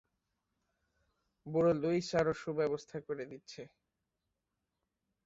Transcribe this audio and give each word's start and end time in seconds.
বুড়ো 1.45 1.73
লুইস 1.81 2.09
আরও 2.19 2.33
সুব্যবস্থা 2.41 2.97
করে 3.07 3.23
দিচ্ছে। 3.31 3.61